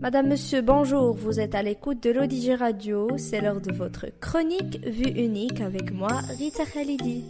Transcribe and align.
Madame, 0.00 0.28
Monsieur, 0.28 0.62
bonjour, 0.62 1.12
vous 1.16 1.40
êtes 1.40 1.56
à 1.56 1.62
l'écoute 1.62 2.00
de 2.00 2.10
l'Odige 2.10 2.50
Radio, 2.50 3.08
c'est 3.16 3.40
l'heure 3.40 3.60
de 3.60 3.72
votre 3.72 4.06
chronique 4.20 4.80
Vue 4.86 5.10
unique 5.10 5.60
avec 5.60 5.92
moi, 5.92 6.20
Rita 6.38 6.64
Khalidi. 6.64 7.24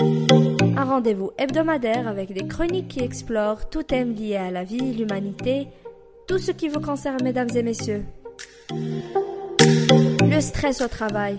Un 0.00 0.84
rendez-vous 0.84 1.32
hebdomadaire 1.36 2.08
avec 2.08 2.32
des 2.32 2.48
chroniques 2.48 2.88
qui 2.88 3.00
explorent 3.00 3.68
tout 3.68 3.82
thème 3.82 4.14
lié 4.14 4.36
à 4.36 4.50
la 4.50 4.64
vie, 4.64 4.94
l'humanité, 4.94 5.68
tout 6.26 6.38
ce 6.38 6.50
qui 6.50 6.68
vous 6.68 6.80
concerne, 6.80 7.22
mesdames 7.22 7.54
et 7.54 7.62
messieurs. 7.62 8.04
Le 8.70 10.40
stress 10.40 10.80
au 10.80 10.88
travail. 10.88 11.38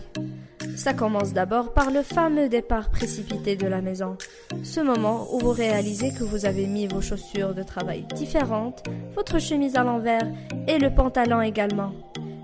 Ça 0.80 0.93
commence 0.93 1.34
d'abord 1.34 1.73
par 1.73 1.91
le 1.91 2.04
fameux 2.04 2.48
départ 2.48 2.89
précipité 2.89 3.57
de 3.57 3.68
la 3.68 3.82
maison. 3.82 4.16
Ce 4.64 4.80
moment 4.80 5.27
où 5.34 5.39
vous 5.39 5.52
réalisez 5.52 6.13
que 6.13 6.23
vous 6.23 6.45
avez 6.45 6.67
mis 6.67 6.88
vos 6.88 7.02
chaussures 7.02 7.54
de 7.54 7.63
travail 7.63 8.05
différentes, 8.16 8.81
votre 9.13 9.40
chemise 9.40 9.76
à 9.76 9.84
l'envers 9.84 10.26
et 10.70 10.77
le 10.77 10.90
pantalon 10.90 11.41
également. 11.41 11.91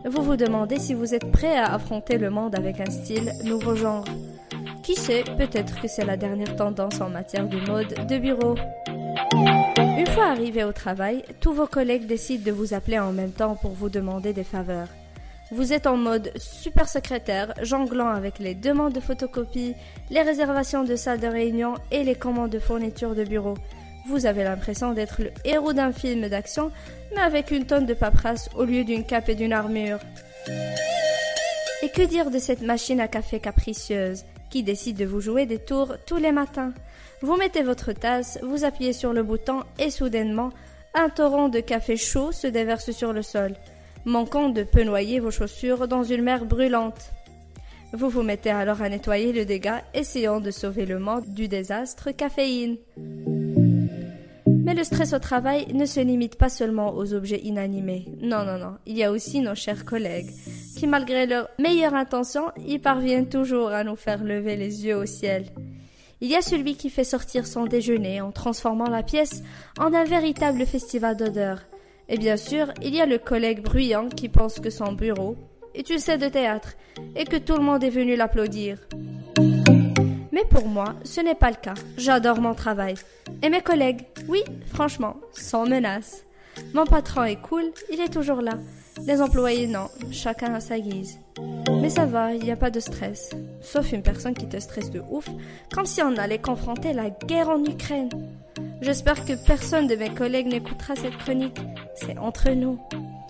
Vous 0.04 0.22
vous 0.22 0.36
demandez 0.36 0.80
si 0.80 0.94
vous 0.94 1.16
êtes 1.16 1.32
prêt 1.32 1.56
à 1.56 1.74
affronter 1.74 2.18
le 2.18 2.30
monde 2.30 2.56
avec 2.56 2.82
un 2.82 2.92
style 2.92 3.32
nouveau 3.46 3.74
genre. 3.74 4.04
Qui 4.84 4.96
sait, 4.96 5.24
peut-être 5.38 5.80
que 5.80 5.88
c'est 5.88 6.04
la 6.04 6.18
dernière 6.18 6.58
tendance 6.58 7.00
en 7.00 7.10
matière 7.10 7.48
de 7.48 7.66
mode 7.72 8.06
de 8.06 8.18
bureau. 8.18 8.56
Une 9.78 10.08
fois 10.08 10.26
arrivé 10.26 10.66
au 10.66 10.74
travail, 10.74 11.24
tous 11.40 11.54
vos 11.54 11.68
collègues 11.68 12.06
décident 12.06 12.44
de 12.44 12.52
vous 12.52 12.74
appeler 12.74 13.00
en 13.00 13.14
même 13.14 13.32
temps 13.32 13.56
pour 13.56 13.72
vous 13.72 13.90
demander 13.90 14.34
des 14.34 14.44
faveurs. 14.44 14.90
Vous 15.52 15.74
êtes 15.74 15.86
en 15.86 15.96
mode 15.96 16.32
super 16.38 16.90
secrétaire, 16.90 17.54
jonglant 17.62 18.10
avec 18.10 18.40
les 18.40 18.56
demandes 18.56 18.94
de 18.94 19.00
photocopie, 19.00 19.76
les 20.10 20.24
réservations 20.24 20.84
de 20.84 20.96
salles 20.96 21.20
de 21.20 21.28
réunion 21.28 21.76
et 21.92 22.04
les 22.04 22.16
commandes 22.16 22.50
de 22.50 22.58
fourniture 22.58 23.14
de 23.14 23.24
bureau. 23.24 23.54
Vous 24.08 24.26
avez 24.26 24.44
l'impression 24.44 24.94
d'être 24.94 25.22
le 25.22 25.32
héros 25.44 25.74
d'un 25.74 25.92
film 25.92 26.28
d'action, 26.30 26.72
mais 27.14 27.22
avec 27.22 27.52
une 27.52 27.68
tonne 27.68 27.86
de 27.86 27.94
paperasse 27.94 28.50
au 28.56 28.64
lieu 28.64 28.84
d'une 28.84 29.06
cape 29.06 29.30
et 29.30 29.36
d'une 29.36 29.54
armure. 29.54 30.00
Et 31.84 31.90
que 31.90 32.02
dire 32.02 32.32
de 32.32 32.40
cette 32.40 32.62
machine 32.62 33.00
à 33.00 33.08
café 33.08 33.40
capricieuse 33.40 34.26
qui 34.50 34.64
décide 34.64 34.98
de 34.98 35.06
vous 35.06 35.22
jouer 35.22 35.46
des 35.46 35.60
tours 35.60 35.96
tous 36.08 36.18
les 36.18 36.32
matins? 36.32 36.74
Vous 37.22 37.38
mettez 37.38 37.62
votre 37.62 37.94
tasse, 37.94 38.40
vous 38.42 38.64
appuyez 38.64 38.94
sur 38.94 39.14
le 39.14 39.22
bouton 39.22 39.62
et 39.78 39.92
soudainement, 39.92 40.50
un 40.96 41.10
torrent 41.10 41.50
de 41.50 41.60
café 41.60 41.98
chaud 41.98 42.32
se 42.32 42.48
déverse 42.48 42.90
sur 42.92 43.14
le 43.14 43.22
sol 43.22 43.54
manquant 44.06 44.50
de 44.50 44.64
peu 44.64 44.84
noyer 44.84 45.20
vos 45.20 45.32
chaussures 45.32 45.88
dans 45.88 46.04
une 46.04 46.22
mer 46.22 46.46
brûlante. 46.46 47.12
Vous 47.94 48.10
vous 48.10 48.24
mettez 48.24 48.52
alors 48.52 48.82
à 48.82 48.90
nettoyer 48.90 49.34
le 49.34 49.46
dégât, 49.46 49.84
essayant 49.94 50.40
de 50.40 50.52
sauver 50.52 50.86
le 50.86 51.00
monde 51.00 51.26
du 51.28 51.48
désastre 51.48 52.12
caféine. 52.12 52.78
Mais 54.48 54.74
le 54.74 54.84
stress 54.84 55.14
au 55.14 55.20
travail 55.20 55.68
ne 55.74 55.86
se 55.86 56.00
limite 56.00 56.38
pas 56.38 56.50
seulement 56.50 56.96
aux 56.96 57.14
objets 57.14 57.42
inanimés. 57.44 58.06
Non, 58.22 58.44
non, 58.44 58.58
non. 58.58 58.78
Il 58.86 58.98
y 58.98 59.04
a 59.04 59.12
aussi 59.12 59.40
nos 59.40 59.56
chers 59.56 59.86
collègues, 59.86 60.32
qui 60.78 60.88
malgré 60.88 61.26
leurs 61.26 61.50
meilleures 61.60 61.94
intentions, 61.94 62.52
y 62.58 62.80
parviennent 62.80 63.30
toujours 63.30 63.70
à 63.70 63.84
nous 63.84 63.96
faire 63.96 64.24
lever 64.24 64.56
les 64.56 64.86
yeux 64.86 64.98
au 64.98 65.06
ciel. 65.06 65.46
Il 66.22 66.30
y 66.30 66.36
a 66.36 66.42
celui 66.42 66.76
qui 66.76 66.90
fait 66.90 67.04
sortir 67.04 67.46
son 67.46 67.66
déjeuner 67.66 68.22
en 68.22 68.32
transformant 68.32 68.90
la 68.90 69.04
pièce 69.04 69.44
en 69.80 69.94
un 69.94 70.04
véritable 70.04 70.66
festival 70.66 71.16
d'odeurs, 71.16 71.62
et 72.08 72.18
bien 72.18 72.38
sûr, 72.38 72.68
il 72.82 72.96
y 72.96 73.02
a 73.02 73.06
le 73.06 73.18
collègue 73.18 73.62
bruyant 73.62 74.10
qui 74.10 74.30
pense 74.30 74.60
que 74.60 74.70
son 74.70 74.94
bureau 74.94 75.36
est 75.74 75.90
une 75.90 76.00
scène 76.00 76.22
de 76.22 76.30
théâtre 76.30 76.74
et 77.16 77.26
que 77.26 77.38
tout 77.38 77.56
le 77.56 77.64
monde 77.64 77.84
est 77.84 77.90
venu 77.90 78.16
l'applaudir. 78.16 78.78
Mais 80.32 80.44
pour 80.50 80.68
moi, 80.68 80.96
ce 81.04 81.22
n'est 81.22 81.36
pas 81.36 81.50
le 81.50 81.56
cas. 81.56 81.74
J'adore 81.98 82.42
mon 82.42 82.54
travail. 82.54 82.96
Et 83.42 83.50
mes 83.50 83.62
collègues, 83.62 84.06
oui, 84.28 84.44
franchement, 84.74 85.18
sans 85.34 85.66
menace. 85.66 86.26
Mon 86.74 86.86
patron 86.86 87.24
est 87.24 87.42
cool, 87.42 87.64
il 87.92 88.02
est 88.02 88.14
toujours 88.14 88.42
là. 88.42 88.58
Les 89.06 89.22
employés, 89.22 89.68
non, 89.68 89.90
chacun 90.12 90.54
à 90.54 90.60
sa 90.60 90.80
guise. 90.80 91.20
Mais 91.82 91.90
ça 91.90 92.06
va, 92.06 92.34
il 92.34 92.44
n'y 92.44 92.52
a 92.52 92.56
pas 92.56 92.72
de 92.72 92.80
stress. 92.80 93.30
Sauf 93.62 93.92
une 93.92 94.04
personne 94.04 94.34
qui 94.34 94.48
te 94.48 94.60
stresse 94.60 94.90
de 94.90 95.02
ouf, 95.10 95.28
comme 95.74 95.86
si 95.86 96.02
on 96.02 96.16
allait 96.18 96.40
confronter 96.40 96.94
la 96.94 97.10
guerre 97.10 97.50
en 97.50 97.64
Ukraine. 97.64 98.10
J'espère 98.82 99.26
que 99.26 99.34
personne 99.46 99.88
de 99.88 99.96
mes 99.96 100.14
collègues 100.14 100.48
n'écoutera 100.48 100.96
cette 100.96 101.18
chronique. 101.18 101.60
C'est 101.96 102.18
entre 102.18 102.52
nous. 102.52 102.80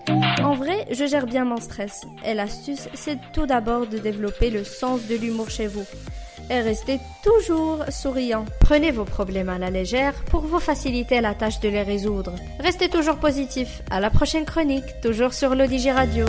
En 0.08 0.54
vrai, 0.54 0.86
je 0.90 1.06
gère 1.06 1.26
bien 1.26 1.44
mon 1.44 1.60
stress. 1.60 2.02
Et 2.24 2.34
l'astuce, 2.34 2.88
c'est 2.94 3.18
tout 3.32 3.46
d'abord 3.46 3.86
de 3.86 3.98
développer 3.98 4.50
le 4.50 4.64
sens 4.64 5.06
de 5.08 5.16
l'humour 5.16 5.50
chez 5.50 5.66
vous. 5.66 5.84
Et 6.50 6.60
restez 6.60 7.00
toujours 7.22 7.84
souriant. 7.88 8.44
Prenez 8.60 8.90
vos 8.90 9.04
problèmes 9.04 9.48
à 9.48 9.58
la 9.58 9.70
légère 9.70 10.14
pour 10.30 10.42
vous 10.42 10.60
faciliter 10.60 11.20
la 11.20 11.34
tâche 11.34 11.60
de 11.60 11.68
les 11.68 11.82
résoudre. 11.82 12.34
Restez 12.60 12.88
toujours 12.88 13.16
positif. 13.16 13.82
À 13.90 14.00
la 14.00 14.10
prochaine 14.10 14.44
chronique, 14.44 15.00
toujours 15.02 15.34
sur 15.34 15.54
l'Odige 15.54 15.88
Radio. 15.88 16.26